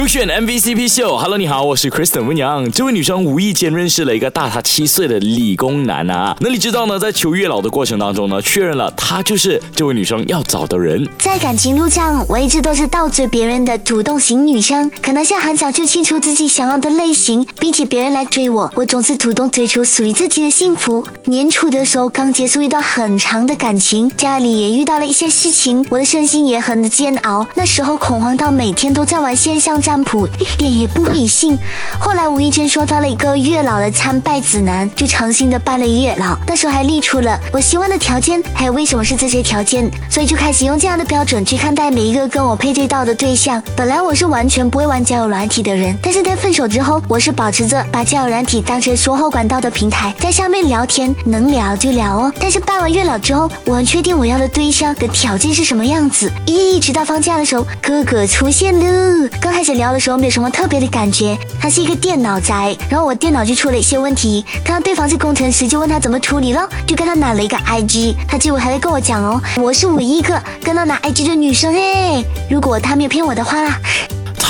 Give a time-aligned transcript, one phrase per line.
[0.00, 2.72] 优选 MVCp 秀，Hello，你好，我是 Kristen 温阳。
[2.72, 6.34] 这位女生无意间认识了一个大她七岁的理工男啊。
[6.40, 6.98] 那你知道呢？
[6.98, 11.06] 在求月老的过程当中呢，确认了他就是这位女生要找的人。
[11.18, 21.06] 在感情路上，我一直都是倒追别人的主动型女生，可能是很早就清楚自己想要的类型，并且别人来追我，我总是主动追求属于自己的幸福。
[21.26, 27.46] 年初的时候刚结束一段很长的感情，家里也遇到了一些事情，我的身心也很煎熬。
[27.54, 29.89] 那时候恐慌到每天都在玩线上。
[29.90, 31.58] 占卜一点也不理性。
[31.98, 36.38] 后来无意间说到了一个月老的参拜指南，就诚心的拜了月老。
[36.46, 43.60] 那时候还列出了我希望的条件，还有为什么是这些条件，所以就开始用这样的标准去看待每一个跟我配对到的对象。
[43.74, 52.32] 本来我是完全不会玩交友软体的人，但是在分手之后，我是保持着把交友软体当成说后管道的平台，在上面聊天，能聊就聊哦。
[52.38, 56.30] 但是拜完月老之后，我很确定我要的对象的条件是什么样子。
[56.46, 59.69] 一直到放假的时候，哥哥出现了，刚开始。
[59.74, 73.78] 聊的时候没有什么特别的感觉，他是一个电脑宅，然后我电脑就出了一些问题，看到对方是工程师，就问他怎么处理了，就跟他拿了一个 IG，他结果还会跟我讲哦，我是唯一一个跟他拿 IG 的女生哎，如果他没有骗我的话啦。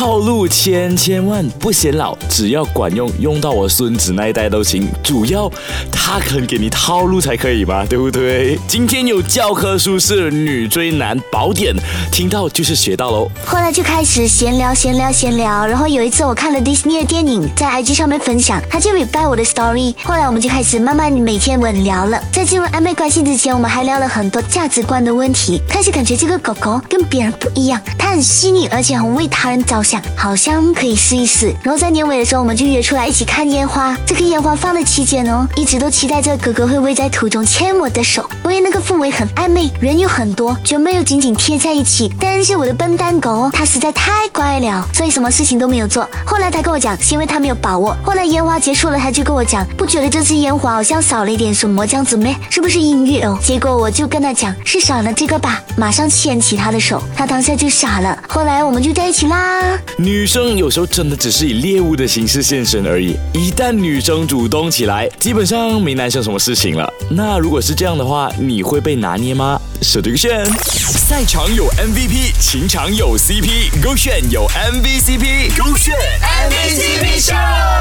[0.01, 4.89] 套路千千万不显老，只要管用，用到我孙子那一代都行。
[5.03, 5.47] 主要
[5.92, 8.59] 他肯给你套路才可以吧，对不对？
[8.67, 11.77] 今天有教科书式女追男宝典，
[12.11, 13.31] 听到就是学到喽。
[13.45, 15.67] 后来就开始闲聊，闲聊，闲聊。
[15.67, 19.95] 然后有一次我看了 Disney 的电影，在 IG 上面分享，他就 reply 我的 story。
[20.03, 22.19] 后来我们就开始慢慢每天稳聊了。
[22.33, 25.61] 在进入暧昧关系之前，我们还聊了很多价值观的问题。
[25.69, 29.89] 开始感觉这个狗狗跟别人不一样，它很细腻，而且很为他人着想。
[29.91, 33.96] 想好像可以试一试，然后在年尾的时候，我们就约出来一起看烟花。
[34.06, 42.08] 这个烟花放的期间哦，一直都期待着哥哥会不会在途中牵我的手，因为那个氛围很暧昧，人有很多，就没有紧紧贴在一起。
[42.20, 46.08] 但是我的笨蛋狗，它实在太乖了，所以什么事情都没有做。
[46.24, 47.96] 后来他跟我讲，是因为他没有把握。
[48.05, 52.36] 后来烟花结束了，他就跟我讲，不觉得这次烟花好像少了一点什么这样子咩？
[52.48, 53.36] 是不是音乐哦？
[53.42, 58.17] 结果我就跟他讲，是少了这个吧，马上牵起他的手，他当下就傻了。
[58.29, 59.70] 后来我们就在一起啦。
[59.97, 63.17] 女生有时候真的只是以猎物的形式现身而已。
[63.33, 66.92] 一旦女生主动起来，基本上没男生什么事情了。
[67.11, 69.61] 那如果是这样的话，你会被拿捏吗？
[69.83, 77.80] 手对个炫，赛场有 MVP，情场有 CP，勾选有 MVCp，勾选 MVCp 秀。